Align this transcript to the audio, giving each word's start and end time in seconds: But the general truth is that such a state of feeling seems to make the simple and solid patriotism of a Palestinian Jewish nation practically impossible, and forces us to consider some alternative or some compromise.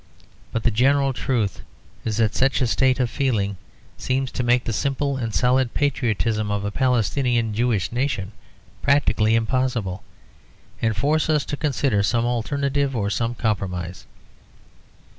But 0.51 0.63
the 0.63 0.71
general 0.71 1.13
truth 1.13 1.61
is 2.05 2.17
that 2.17 2.33
such 2.33 2.59
a 2.59 2.65
state 2.65 2.99
of 2.99 3.07
feeling 3.07 3.57
seems 3.99 4.31
to 4.31 4.41
make 4.41 4.63
the 4.63 4.73
simple 4.73 5.15
and 5.15 5.31
solid 5.31 5.75
patriotism 5.75 6.49
of 6.49 6.65
a 6.65 6.71
Palestinian 6.71 7.53
Jewish 7.53 7.91
nation 7.91 8.31
practically 8.81 9.35
impossible, 9.35 10.01
and 10.81 10.97
forces 10.97 11.29
us 11.29 11.45
to 11.45 11.55
consider 11.55 12.01
some 12.01 12.25
alternative 12.25 12.95
or 12.95 13.11
some 13.11 13.35
compromise. 13.35 14.07